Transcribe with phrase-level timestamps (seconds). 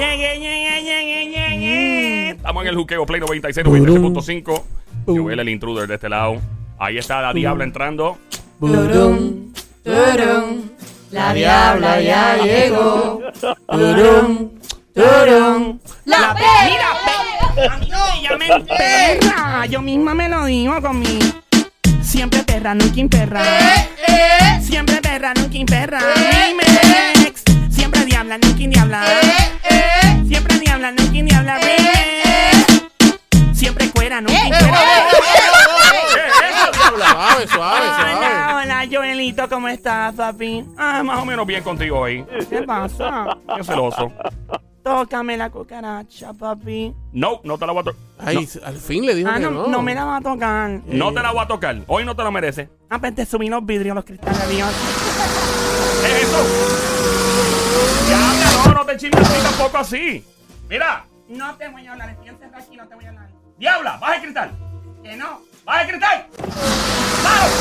[0.00, 2.30] Llegué, llegué, llegué, llegué.
[2.30, 4.62] Estamos en el juqueo Play 96, 96.5.
[5.06, 6.40] Joel, el intruder de este lado.
[6.78, 8.16] Ahí está la diabla entrando.
[8.58, 9.52] Turum,
[9.84, 10.62] turum,
[11.10, 13.20] la diabla ya llegó.
[13.68, 14.50] Turum,
[14.94, 16.90] turum, la Mira,
[17.54, 19.66] pe- a mí no me perra.
[19.66, 21.18] Yo misma me lo digo con mi.
[22.02, 23.42] Siempre perra, nunca imperra.
[24.62, 26.00] Siempre perra, nunca imperra.
[26.00, 27.42] Remix.
[27.70, 29.02] Siempre diabla, nunca diabla.
[30.30, 31.58] Siempre diabla, nunca diabla.
[31.58, 32.88] Remix.
[33.58, 34.58] Siempre cuera, cuera.
[36.14, 37.06] ¿Qué es eso, diabla?
[37.10, 38.62] Suave, suave, Hola, suave.
[38.62, 40.64] hola, Joelito, ¿cómo estás, papi?
[40.78, 42.24] Ah, más o menos bien contigo hoy.
[42.48, 43.36] ¿Qué pasa?
[43.56, 44.12] Qué celoso.
[44.84, 46.94] Tócame la cucaracha, papi.
[47.12, 48.00] No, no te la voy a tocar.
[48.24, 49.66] Ay, al fin le dijo Ah, que no, no.
[49.66, 50.70] no me la va a tocar.
[50.86, 51.76] No te la voy a tocar.
[51.88, 52.68] Hoy no te la mereces.
[52.88, 54.68] Ah, pues te subí los vidrios, los cristales, Dios.
[56.02, 56.38] ¿Qué es eso?
[58.06, 60.24] Diabla, no, no te chingas a mí tampoco así.
[60.68, 63.28] Mira, No te voy a hablar, estoy encerrado aquí, no te voy a hablar.
[63.58, 64.50] diabla, baja el cristal.
[65.02, 65.40] Que no.
[65.64, 66.26] ¡Baja el cristal!
[67.20, 67.52] ¡Claro!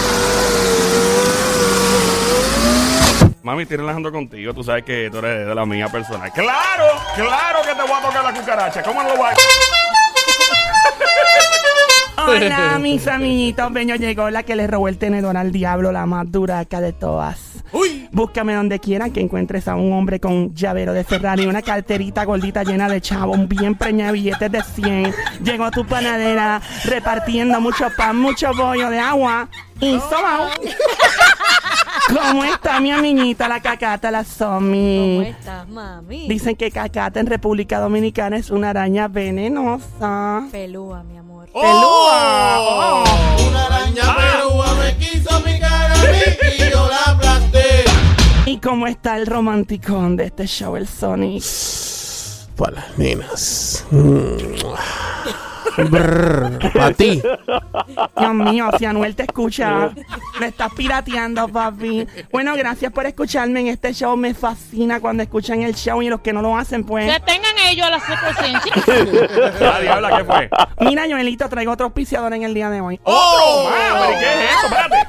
[3.43, 4.53] Mami, estoy relajando contigo.
[4.53, 6.29] Tú sabes que tú eres de la mía persona.
[6.29, 6.85] ¡Claro!
[7.15, 8.83] ¡Claro que te voy a tocar la cucaracha!
[8.83, 9.88] ¿Cómo no lo voy a...?
[12.27, 13.71] Hola, mis amiguitos.
[13.71, 17.63] Beño llegó la que le robó el tenedor al diablo, la más duraca de todas.
[17.71, 18.07] Uy.
[18.11, 22.63] Búscame donde quiera que encuentres a un hombre con llavero de Ferrari, una carterita gordita
[22.63, 25.13] llena de chavos, bien preña de billetes de 100.
[25.43, 29.49] Llegó a tu panadera repartiendo mucho pan, mucho bollo de agua
[29.81, 30.49] y sobao.
[32.07, 35.27] ¿Cómo está mi amiguita, la cacata, la ¿Cómo Somi?
[35.27, 36.27] estás, mami?
[36.27, 40.43] Dicen que cacata en República Dominicana es una araña venenosa.
[40.51, 41.49] Pelúa, mi amor.
[41.53, 43.03] ¡Oh!
[43.47, 47.85] Una araña pelúa me quiso mi cara a mí y yo la aplasté.
[48.45, 51.43] ¿Y cómo está el romanticón de este show, el Sonic?
[52.55, 53.85] Para las nenas.
[56.73, 57.21] Para ti.
[58.17, 59.89] Dios mío, si Anuel te escucha,
[60.39, 62.07] me estás pirateando, papi.
[62.31, 64.15] Bueno, gracias por escucharme en este show.
[64.17, 67.11] Me fascina cuando escuchan el show y los que no lo hacen, pues.
[67.11, 68.73] Que tengan ellos la presencia.
[69.73, 70.49] ¡Ah, diabla, qué fue!
[70.79, 72.99] Mira, Joelito, traigo otro auspiciador en el día de hoy.
[73.03, 73.69] ¡Oh!
[73.69, 74.17] ¡Madre!
[74.19, 74.65] ¿Qué es eso?
[74.67, 75.07] Espérate.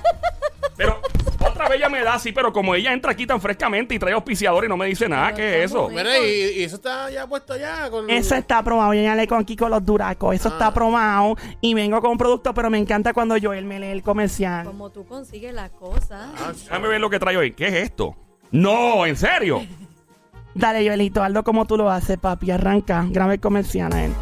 [1.60, 4.14] Otra vez ella me da así, pero como ella entra aquí tan frescamente y trae
[4.14, 5.90] auspiciador y no me dice nada, ¿qué es eso?
[5.90, 8.08] Mira, y, y eso está ya puesto ya con.
[8.08, 8.94] Eso está aprobado.
[8.94, 10.34] Yo ya le con aquí con los duracos.
[10.34, 11.36] Eso está aprobado.
[11.60, 14.64] Y vengo con un producto, pero me encanta cuando Joel me lee el comercial.
[14.64, 16.30] Como tú consigues las cosas.
[16.38, 17.52] Ah, Déjame ver lo que trae hoy.
[17.52, 18.16] ¿Qué es esto?
[18.52, 19.60] No, ¿en serio?
[20.54, 22.52] Dale, Joelito, hazlo como tú lo haces, papi.
[22.52, 23.04] Arranca.
[23.10, 24.12] Graba el comercial a él.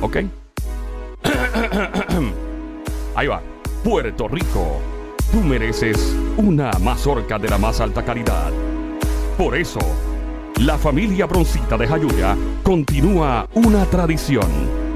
[0.00, 0.16] Ok.
[3.14, 3.42] Ahí va.
[3.84, 4.80] Puerto Rico.
[5.32, 8.52] Tú mereces una mazorca de la más alta calidad.
[9.38, 9.80] Por eso,
[10.60, 14.46] la familia Broncita de Jayuya continúa una tradición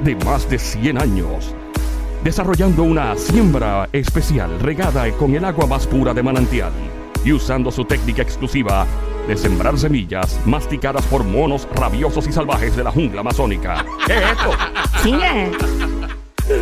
[0.04, 1.54] de más de 100 años,
[2.22, 6.72] desarrollando una siembra especial regada con el agua más pura de manantial
[7.24, 8.86] y usando su técnica exclusiva
[9.26, 13.86] de sembrar semillas masticadas por monos rabiosos y salvajes de la jungla amazónica.
[14.06, 14.50] ¿Qué es esto?
[15.02, 15.95] Sigue.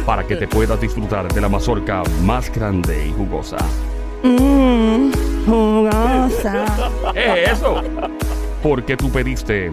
[0.06, 3.58] Para que te puedas disfrutar de la mazorca más grande y jugosa.
[4.22, 5.10] Mmm,
[5.46, 6.64] jugosa.
[7.12, 7.82] ¿Qué es eso?
[8.62, 9.70] Porque tú pediste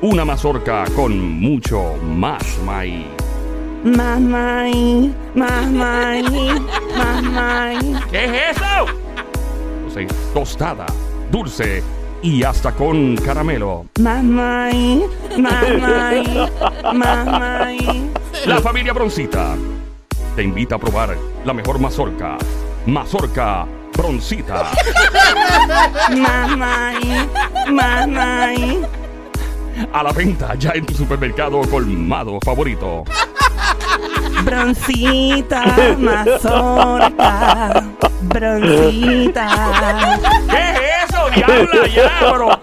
[0.00, 3.06] una mazorca con mucho más maíz.
[3.84, 6.62] Más maíz, más maíz,
[6.96, 7.96] más maíz.
[8.10, 8.86] ¿Qué es eso?
[9.86, 10.86] O sea, tostada,
[11.32, 11.82] dulce
[12.22, 13.86] y hasta con caramelo.
[14.00, 15.02] Más maíz,
[15.36, 16.52] más maíz,
[16.94, 18.11] más maíz.
[18.46, 19.54] La familia Broncita
[20.34, 22.36] te invita a probar la mejor mazorca.
[22.86, 23.66] Mazorca
[23.96, 24.70] Broncita.
[26.10, 28.86] Más maíz.
[29.92, 33.04] A la venta ya en tu supermercado colmado favorito.
[34.42, 35.64] Broncita,
[35.98, 37.84] mazorca.
[38.22, 40.18] Broncita.
[40.50, 41.86] ¿Qué es eso, diabla?
[41.86, 42.58] Ya, bro.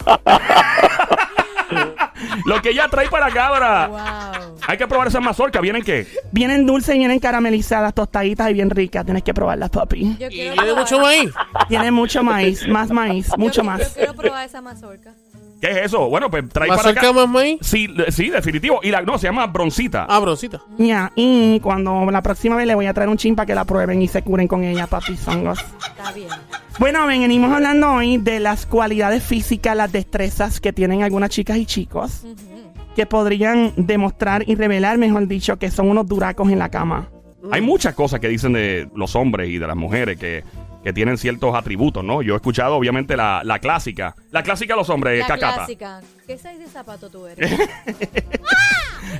[2.45, 3.87] Lo que ella trae para cabra.
[3.87, 4.38] Wow.
[4.69, 5.63] Hay que probar esas mazorcas.
[5.63, 6.05] ¿Vienen qué?
[6.31, 9.03] Vienen dulces y vienen caramelizadas, tostaditas y bien ricas.
[9.03, 10.15] Tienes que probarlas, papi.
[10.19, 11.31] Yo Y quiero tiene probar- mucho maíz.
[11.67, 13.79] Tienen mucho maíz, más maíz, yo mucho qui- más.
[13.79, 15.13] Yo quiero probar esa mazorca.
[15.59, 16.07] ¿Qué es eso?
[16.07, 17.13] Bueno, pues trae para ¿Mazorca acá.
[17.13, 17.57] más maíz?
[17.61, 18.79] Sí, le- sí, definitivo.
[18.83, 20.05] Y la, no, se llama broncita.
[20.07, 20.61] Ah, broncita.
[20.77, 23.65] Ya, y cuando la próxima vez le voy a traer un chin para que la
[23.65, 25.59] prueben y se curen con ella, papi zongos.
[25.85, 26.27] Está bien.
[26.77, 31.57] Bueno, ven, venimos hablando hoy de las cualidades físicas, las destrezas que tienen algunas chicas
[31.57, 32.23] y chicos
[32.99, 37.07] que podrían demostrar y revelar, mejor dicho, que son unos duracos en la cama.
[37.49, 40.43] Hay muchas cosas que dicen de los hombres y de las mujeres que
[40.83, 42.21] que tienen ciertos atributos, ¿no?
[42.21, 44.15] Yo he escuchado, obviamente, la, la clásica.
[44.31, 45.55] La clásica de los hombres, La cacata.
[45.55, 46.01] clásica.
[46.27, 47.51] ¿Qué size de zapato tú eres?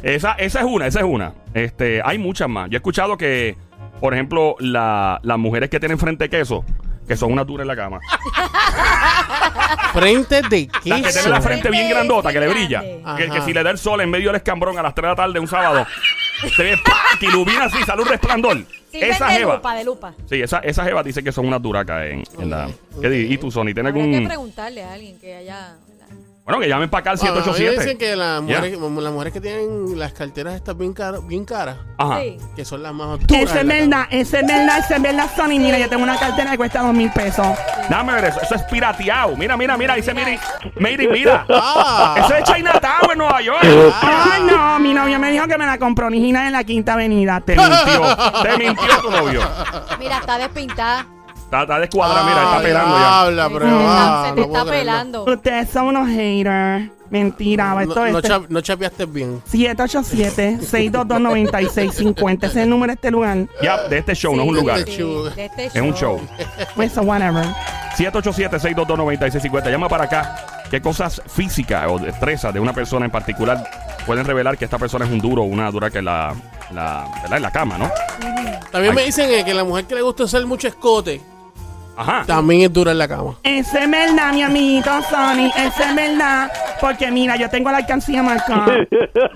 [0.03, 1.33] Esa, esa es una, esa es una.
[1.53, 2.69] Este, hay muchas más.
[2.69, 3.55] Yo he escuchado que,
[3.99, 6.63] por ejemplo, la- las mujeres que tienen frente queso,
[7.07, 7.99] que son una dura en la cama.
[9.94, 11.30] Frente de Las que tienen queso.
[11.30, 12.81] la frente bien grandota, que le brilla.
[13.18, 15.10] Que, que si le da el sol en medio del escambrón a las 3 de
[15.10, 15.86] la tarde un sábado,
[16.56, 16.94] se ve ¡pa!
[17.19, 18.57] que ilumina así, sale un resplandor.
[18.92, 19.56] Sirven esa de jeva.
[19.56, 20.13] lupa, de lupa.
[20.27, 22.69] Sí, esa, esa jeva dice que son unas duracas en, en la.
[23.01, 23.66] ¿Qué di- ¿Y tú, Sony?
[23.66, 24.25] ¿Tienes Habrá que algún.?
[24.27, 25.75] preguntarle a alguien que haya...
[26.49, 27.83] Bueno, que llamen para acá al Bueno, a mí me 787.
[27.83, 31.75] dicen que las mujeres, las mujeres que tienen las carteras estas bien caras, bien caras,
[31.95, 32.21] Ajá.
[32.21, 32.37] Sí.
[32.55, 33.19] que son las más.
[33.29, 35.59] Ese es verdad, ese es verdad, ese es verdad, Sony.
[35.59, 37.45] Mira, yo tengo una cartera que cuesta dos mil pesos.
[37.87, 38.41] Dame ver eso.
[38.41, 39.35] Eso es pirateado.
[39.37, 39.93] Mira, mira, mira.
[39.93, 40.39] Dice, mire,
[40.77, 41.45] mire, mira.
[41.81, 42.15] Ah.
[42.17, 43.59] Eso es Chinatown en Nueva York.
[44.01, 47.41] Ay, no, mi novio me dijo que me la compró original en la quinta avenida.
[47.41, 48.17] Te mintió.
[48.41, 49.41] Te mintió tu novio.
[49.99, 51.05] Mira, está despintada.
[51.49, 53.21] Está, está descuadrada, mira, está pelando ya.
[53.21, 54.71] Habla, pero está- se te no está creerlo.
[54.71, 55.23] pelando.
[55.25, 56.91] Ustedes son unos haters.
[57.09, 59.41] Mentira, No, esto no, es chap- no chapeaste bien.
[59.51, 62.47] 787-622-9650.
[62.47, 63.37] Ese es el número de este lugar.
[63.61, 64.79] Ya, de este show, no es un Sí, lugar.
[64.79, 65.03] Este sí,
[65.35, 66.19] de este Es un show.
[66.75, 67.45] Pues, so whatever.
[67.97, 69.69] 787-622-9650.
[69.71, 70.35] Llama para acá.
[70.69, 73.67] ¿Qué cosas físicas o destrezas de una persona en particular
[74.05, 76.35] pueden revelar que esta persona es un duro o una dura que la,
[76.71, 77.37] la, ¿verdad?
[77.37, 77.89] en la cama, ¿no?
[78.71, 78.95] También Ay.
[78.97, 81.19] me dicen eh, que la mujer que le gusta hacer mucho escote
[81.99, 82.23] Ajá.
[82.25, 83.35] también es dura en la cama.
[83.43, 85.51] Ese es verdad, mi amiguito Sony.
[85.57, 86.49] Ese es verdad.
[86.79, 88.65] Porque mira, yo tengo la alcancía marcada.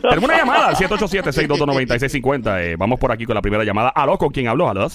[0.01, 2.61] Tenemos una llamada al 787-622-9650.
[2.61, 3.89] Eh, vamos por aquí con la primera llamada.
[3.89, 4.17] ¿Aló?
[4.17, 4.69] ¿Con quién habló?
[4.69, 4.87] ¿Aló?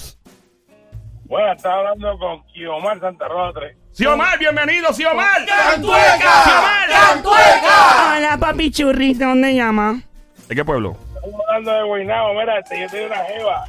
[1.25, 3.77] Bueno, estaba hablando con Kiomar Santa Rosa 3.
[3.91, 5.45] Sí, Omar, bienvenido, sí, Omar.
[5.45, 6.43] ¡Cantueca!
[6.43, 8.17] Sí, Omar.
[8.17, 9.13] Hola, papi churri.
[9.13, 10.01] ¿De dónde llama?
[10.47, 10.97] ¿De qué pueblo?
[11.13, 12.33] Estamos hablando de Guaynabo.
[12.33, 13.65] Mira, este, yo tenía una jeva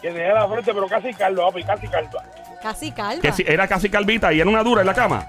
[0.00, 2.24] que tenía la frente, pero casi calva, papi, casi calva.
[2.64, 3.20] Casi calva.
[3.20, 5.22] Que si era casi calvita y era una dura en la cama.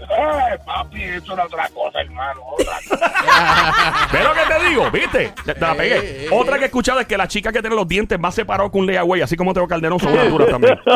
[0.00, 4.08] Ay, papi, eso era otra cosa, hermano, otra cosa.
[4.12, 4.90] ¿Ves lo que te digo?
[4.90, 5.34] ¿Viste?
[5.44, 5.96] Te, te la pegué.
[5.98, 8.34] Eh, eh, Otra que he escuchado es que la chica que tiene los dientes más
[8.34, 10.78] separados que un layaway, así como Teo Calderón, son unas duras también.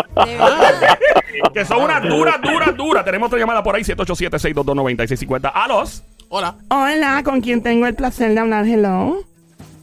[1.52, 3.04] Que son unas duras, duras, duras.
[3.04, 5.50] Tenemos otra llamada por ahí, 787-622-9650.
[5.54, 6.02] A los.
[6.30, 6.56] Hola.
[6.70, 8.66] Hola, ¿con quién tengo el placer de hablar?
[8.66, 9.18] Hello.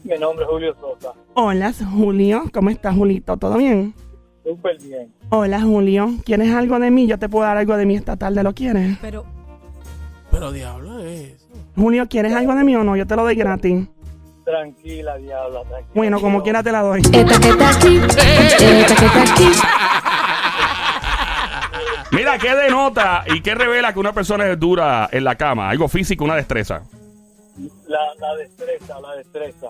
[0.04, 1.14] Mi nombre es Julio Sosa.
[1.36, 2.46] Hola, Julio.
[2.52, 3.38] ¿Cómo estás, Julito?
[3.38, 3.94] ¿Todo bien?
[4.44, 5.12] Súper bien.
[5.30, 6.10] Hola, Julio.
[6.26, 7.08] ¿Quieres algo de mí?
[7.08, 8.44] Yo te puedo dar algo de mí esta tarde.
[8.44, 8.98] ¿Lo quieres?
[9.02, 9.26] Pero,
[10.32, 11.48] Pero diablo es.
[11.76, 12.96] Julio, ¿quieres algo de mí o no?
[12.96, 13.88] Yo te lo doy gratis.
[14.46, 15.92] Tranquila, diabla, tranquila.
[15.96, 17.02] Bueno, como quiera te la doy.
[17.02, 19.46] Esta que está aquí, esta que está aquí.
[22.12, 25.70] Mira, ¿qué denota y qué revela que una persona es dura en la cama?
[25.70, 26.84] Algo físico, una destreza.
[27.88, 29.68] La, la destreza, la destreza.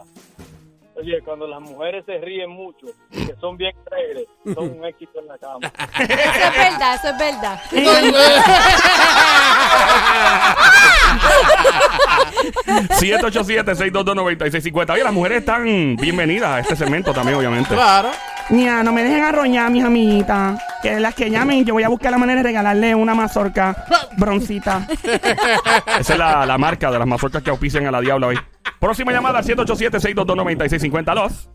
[0.95, 5.28] Oye, cuando las mujeres se ríen mucho, que son bien alegres, son un éxito en
[5.28, 5.72] la cama.
[6.00, 7.60] eso es verdad, eso es verdad.
[12.66, 14.94] Eh, 787-622-9650.
[14.94, 17.74] Oye, las mujeres están bienvenidas a este segmento también, obviamente.
[17.74, 18.10] Claro.
[18.50, 20.60] Mira, no me dejen arroñar, mis amiguitas.
[20.81, 23.86] Que las que llamen, yo voy a buscar la manera de regalarle una mazorca
[24.18, 24.86] broncita.
[26.00, 28.39] Esa es la, la marca de las mazorcas que auspician a la diabla hoy.
[28.83, 31.15] Próxima llamada al 787-622-9650.
[31.15, 31.50] Los.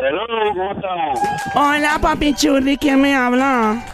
[0.00, 0.24] Hello,
[0.54, 1.20] ¿cómo estamos?
[1.52, 2.76] Hola, papi churri.
[2.76, 3.84] ¿Quién me habla?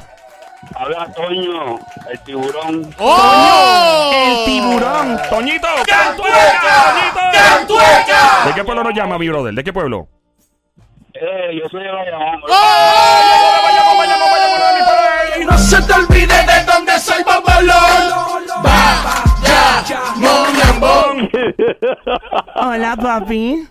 [0.75, 1.79] Habla Toño,
[2.11, 2.94] el tiburón.
[2.99, 4.11] ¡Oh!
[4.12, 5.19] El tiburón.
[5.31, 5.67] ¡Toñito!
[5.87, 6.84] ¡Cantueca!
[6.84, 7.20] ¡Toñito!
[7.32, 8.44] ¡Cantueca!
[8.44, 9.55] ¿De qué pueblo nos llama, mi brother?
[9.55, 10.06] ¿De qué pueblo?
[11.15, 12.43] Eh, yo soy de Bayamón.
[12.43, 15.51] Vayamos, vayamos, vayamos, de mi pueblo.
[15.51, 16.62] No se te olvide de
[22.55, 23.67] Hola, papi.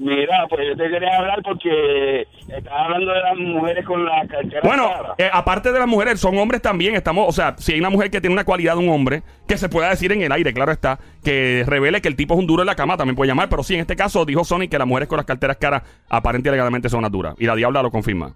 [0.00, 4.62] Mira, pues yo te quería hablar porque estaba hablando de las mujeres con la cartera
[4.64, 6.94] Bueno, eh, aparte de las mujeres, son hombres también.
[6.94, 9.58] Estamos, o sea, si hay una mujer que tiene una cualidad de un hombre, que
[9.58, 12.46] se pueda decir en el aire, claro está, que revele que el tipo es un
[12.46, 13.50] duro en la cama, también puede llamar.
[13.50, 16.48] Pero sí, en este caso dijo Sony que las mujeres con las carteras caras aparentemente
[16.48, 17.34] y alegadamente son unas duras.
[17.38, 18.32] Y la diabla lo confirma.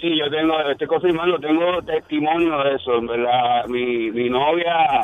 [0.00, 3.66] Sí, yo tengo, estoy confirmando, tengo testimonio de eso, en verdad.
[3.66, 5.00] Mi, mi novia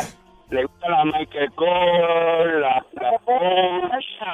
[0.50, 4.24] le gusta la Michael Kors, la, la Porsche,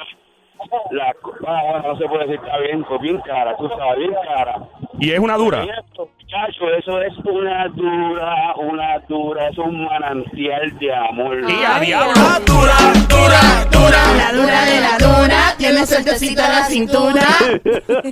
[0.92, 1.14] la,
[1.46, 4.56] ah, bueno, no se puede decir, está bien, pues bien cara, tú sabes, bien cara.
[5.00, 5.64] Y es una dura.
[5.64, 11.38] Esto, muchacho, eso es una dura, una dura, es un manantial de amor.
[11.50, 12.12] Y a diablo.
[12.46, 12.76] Dura,
[13.08, 14.14] dura, dura.
[14.16, 15.54] La dura de la dura.
[15.58, 17.26] Tiene suertecito en la cintura.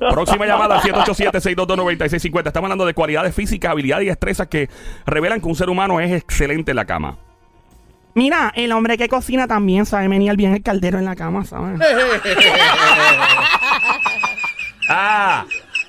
[0.11, 2.47] Próxima llamada al 787-622-9650.
[2.49, 4.69] Estamos hablando de cualidades físicas, habilidades y destrezas que
[5.07, 7.17] revelan que un ser humano es excelente en la cama.
[8.15, 11.81] Mira, el hombre que cocina también sabe menear bien el caldero en la cama, ¿sabes?
[14.89, 15.45] Ah,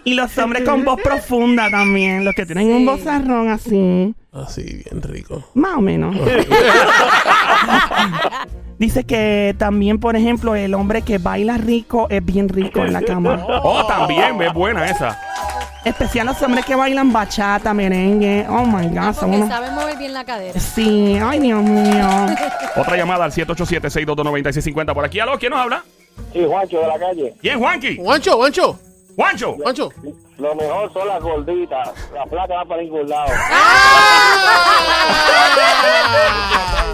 [0.05, 2.23] Y los hombres con voz profunda también.
[2.25, 2.85] Los que tienen un Sí.
[2.85, 4.13] vozarrón así.
[4.31, 5.43] Así, bien rico.
[5.55, 6.15] Más o menos.
[8.79, 13.01] Dice que también, por ejemplo, el hombre que baila rico es bien rico en la
[13.01, 13.45] cama.
[13.63, 15.17] Oh, también, es buena esa.
[15.85, 18.45] Especial los hombres que bailan bachata, merengue.
[18.49, 19.49] Oh my God, son Porque unos.
[19.49, 20.57] saben mover bien la cadera.
[20.59, 22.07] Sí, ay Dios mío.
[22.77, 24.93] Otra llamada al 787-622-9650.
[24.93, 25.83] Por aquí, aló, ¿quién nos habla?
[26.31, 27.33] Sí, Juancho de la calle.
[27.41, 27.97] ¿Quién, Juanqui?
[27.97, 28.79] Juancho, Juancho,
[29.15, 29.53] Juancho.
[29.61, 29.89] Juancho.
[30.37, 31.89] Lo mejor son las gorditas.
[32.13, 33.31] La plata va para ningún lado.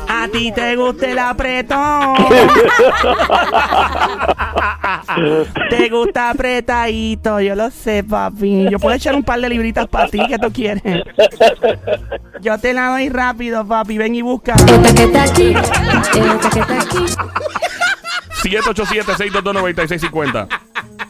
[0.10, 2.16] A ti te gusta el apretón.
[5.70, 8.68] te gusta apretadito, yo lo sé, papi.
[8.70, 10.84] Yo puedo echar un par de libritas para ti, que tú quieres?
[12.42, 13.98] Yo te la doy rápido, papi.
[13.98, 14.54] Ven y busca.
[14.54, 17.06] Esta que está aquí, esta que está aquí.
[18.44, 20.48] 787-622-9650.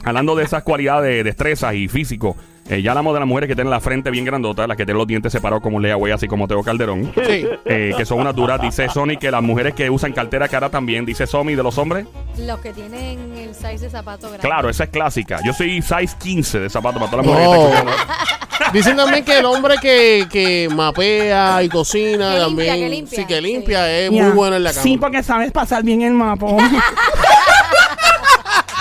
[0.04, 2.36] Hablando de esas cualidades de destrezas y físico,
[2.70, 5.00] eh, ya hablamos de las mujeres que tienen la frente bien grandota, las que tienen
[5.00, 7.48] los dientes separados como Lea Güey, así como Teo Calderón, Sí.
[7.66, 8.62] eh, que son unas duras.
[8.62, 11.06] Dice Sony que las mujeres que usan cartera cara también.
[11.06, 12.06] Dice Somi de los hombres.
[12.38, 14.40] Los que tienen el size de zapato grande.
[14.48, 15.40] Claro, esa es clásica.
[15.44, 18.20] Yo soy size 15 de zapatos para todas las mujeres que están escuchando.
[18.74, 22.76] Dicen también que el hombre que, que mapea y cocina Que limpia, también.
[22.76, 23.42] que limpia, sí, que sí.
[23.42, 24.84] limpia es muy bueno en la cama.
[24.84, 26.46] Sí, porque sabes pasar bien el mapa.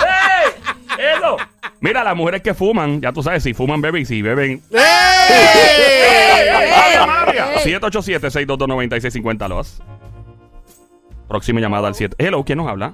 [0.05, 0.51] ¡Ey!
[1.17, 1.37] ¡Eso!
[1.89, 4.61] Mira, las mujeres que fuman, ya tú sabes, si fuman beben y si beben.
[4.71, 4.79] ¡Ey!
[6.49, 7.53] ¡Ave María!
[7.63, 7.73] ey.
[7.79, 9.81] 787-622-9650 los.
[11.27, 12.15] Próxima llamada al 7.
[12.19, 12.93] Hello, ¿quién nos habla?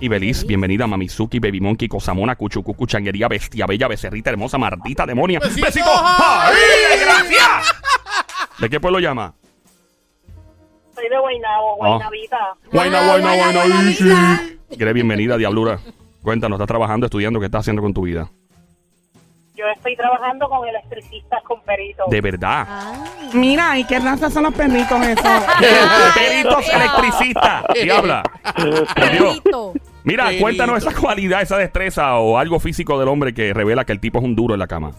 [0.00, 5.38] Ibeliz, bienvenida a Mamizuki, Baby Monkey, Cosamona, Cuchucucu, Changuería, Bestia Bella, Becerrita Hermosa, Mardita, Demonia.
[5.40, 5.84] Besito.
[5.86, 6.54] ¡Ay,
[7.00, 7.74] gracias!
[8.58, 9.34] ¿De qué pueblo llama?
[10.94, 12.38] Soy de Guaynabo, Guaynabita.
[12.72, 13.74] Guayna, Ah, guayna, guayna, guayna.
[14.70, 14.92] guaynabita.
[14.94, 15.78] Bienvenida, Diablura.
[16.26, 17.38] Cuéntanos, ¿estás trabajando, estudiando?
[17.38, 18.28] ¿Qué estás haciendo con tu vida?
[19.54, 22.10] Yo estoy trabajando con electricistas con peritos.
[22.10, 22.66] De verdad.
[22.68, 25.24] Ah, Mira, ¿y qué raza son los perritos esos?
[26.16, 27.64] Peritos electricistas.
[27.80, 28.24] Diabla.
[28.56, 28.92] Dios.
[28.92, 29.72] perrito.
[30.02, 34.00] Mira, cuéntanos esa cualidad, esa destreza o algo físico del hombre que revela que el
[34.00, 34.90] tipo es un duro en la cama.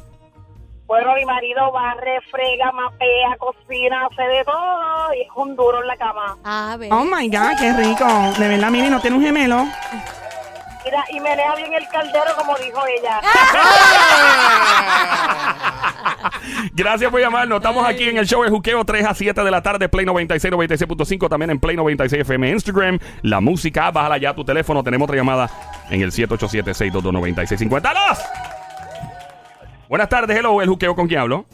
[0.86, 5.88] Bueno, mi marido barre, frega, mapea, cocina, hace de todo y es un duro en
[5.88, 6.38] la cama.
[6.46, 6.88] Ah, ve.
[6.89, 8.05] Oh my God, qué rico.
[8.39, 9.65] De verdad, Miri, ¿no tiene un gemelo?
[10.88, 13.20] Mira, y menea bien el caldero como dijo ella.
[16.74, 17.58] Gracias por llamarnos.
[17.58, 20.53] Estamos aquí en el show de Juqueo 3 a 7 de la tarde, Play 96,
[20.53, 23.00] 96.5, también en Play 96 FM Instagram.
[23.22, 24.82] La música, bájala ya a tu teléfono.
[24.82, 25.50] Tenemos otra llamada
[25.89, 27.94] en el 787-622-9650.
[27.94, 28.20] ¡Los!
[29.89, 31.46] Buenas tardes, hello, el Juqueo, ¿con quién hablo?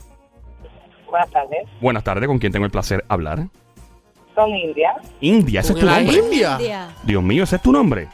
[1.10, 1.68] Buenas tardes.
[1.82, 3.48] Buenas tardes, ¿con quién tengo el placer hablar?
[4.36, 6.18] Son indias, India, ese es tu ¿Con la nombre.
[6.18, 6.90] India?
[7.04, 8.08] Dios mío, ese es tu nombre.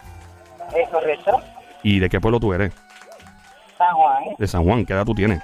[0.75, 1.41] Es correcto.
[1.83, 2.73] ¿Y de qué pueblo tú eres?
[3.77, 5.41] San Juan, De San Juan, ¿qué edad tú tienes?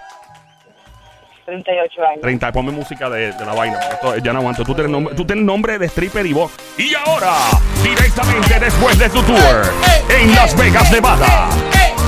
[1.45, 2.21] 38 años.
[2.21, 3.79] 30, ponme música de, de la vaina.
[3.79, 4.63] Esto, ya no aguanto.
[4.63, 6.51] Tú tienes, nombre, tú tienes nombre de stripper y voz.
[6.77, 7.35] Y ahora,
[7.83, 9.71] directamente después de tu tour,
[10.09, 11.47] en Las Vegas, Nevada,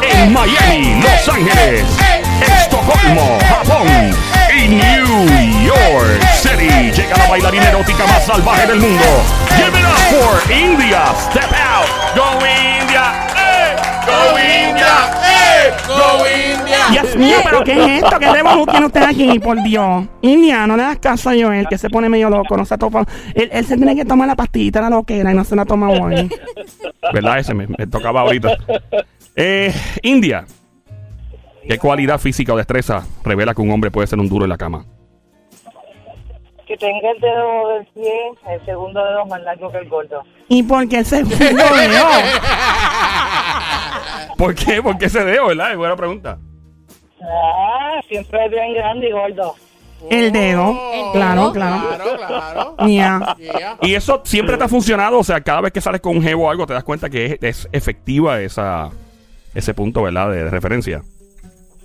[0.02, 1.86] en Miami, Los Ángeles,
[2.42, 3.88] Estocolmo, Japón
[4.56, 9.06] y New York City, llega la bailarina erótica más salvaje del mundo.
[9.56, 11.06] Give it up for India.
[11.30, 11.88] Step out.
[12.16, 12.48] Go India.
[12.48, 12.77] Hey.
[12.77, 12.77] Go
[14.88, 15.22] India.
[15.24, 15.72] ¡Eh!
[15.88, 16.78] ¡Go India!
[16.92, 18.20] Dios mío, pero ¿qué es esto?
[18.20, 19.40] ¿Qué revolú tiene usted aquí?
[19.40, 20.06] Por Dios.
[20.22, 22.56] India, no le das caso a Joel, que se pone medio loco.
[22.56, 23.06] No se topa.
[23.36, 25.90] Él, él se tiene que tomar la pastillita, la loquera, y no se la toma
[25.90, 26.30] hoy.
[27.14, 27.40] ¿Verdad?
[27.40, 28.58] Ese me, me tocaba ahorita.
[29.36, 30.46] Eh, India.
[31.68, 34.58] ¿Qué cualidad física o destreza revela que un hombre puede ser un duro en la
[34.58, 34.86] cama?
[36.80, 38.14] Que tenga el dedo del pie,
[38.50, 40.22] el segundo dedo más largo que el gordo.
[40.50, 42.06] ¿Y por qué el segundo dedo?
[44.38, 44.82] ¿Por qué?
[44.82, 45.72] ¿Por qué ese dedo, verdad?
[45.72, 46.38] Es buena pregunta.
[47.22, 49.56] Ah, siempre es bien grande y gordo.
[50.12, 50.70] El dedo.
[50.94, 51.54] El Claro, dedo.
[51.54, 51.82] claro.
[52.28, 52.88] Claro, claro.
[52.88, 53.36] Yeah.
[53.82, 55.18] ¿Y eso siempre te ha funcionado?
[55.20, 57.26] O sea, cada vez que sales con un jevo o algo, te das cuenta que
[57.26, 58.90] es, es efectiva esa,
[59.56, 60.30] ese punto, ¿verdad?
[60.30, 61.02] De, de referencia.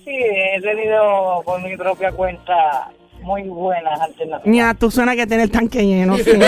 [0.04, 2.90] Sí, he tenido por mi propia cuenta
[3.22, 4.46] muy buenas alternativas.
[4.46, 6.24] Mía, tú suena que tiene el tanque lleno, sí.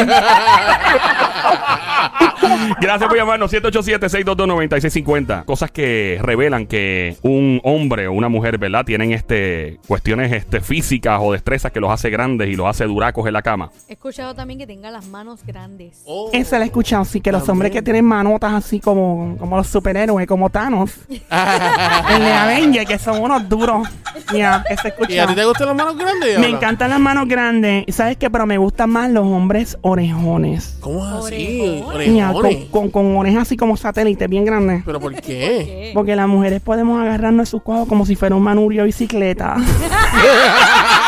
[2.80, 5.44] Gracias por llamarnos 787-622-9650.
[5.44, 8.84] Cosas que revelan que un hombre o una mujer, ¿verdad?
[8.84, 13.26] Tienen este cuestiones este, físicas o destrezas que los hace grandes y los hace duracos
[13.26, 13.70] en la cama.
[13.88, 16.02] He escuchado también que tenga las manos grandes.
[16.06, 16.30] Oh.
[16.32, 19.66] Eso lo he escuchado, sí, que los hombres que tienen manotas así como, como los
[19.66, 20.92] superhéroes, como Thanos.
[21.08, 23.88] el de Avenger, que son unos duros.
[24.32, 26.38] Ya, eso he ¿Y a ti te gustan las manos grandes?
[26.38, 26.58] Me?
[26.64, 27.84] Encantan las manos grandes.
[27.94, 28.30] ¿Sabes qué?
[28.30, 30.78] Pero me gustan más los hombres orejones.
[30.80, 31.82] ¿Cómo así?
[31.84, 32.08] Orejones.
[32.08, 34.82] Mira, con, con, con orejas así como satélites bien grandes.
[34.86, 35.90] ¿Pero por qué?
[35.92, 39.56] Porque las mujeres podemos agarrarnos sus cojos como si fuera un manubrio de bicicleta.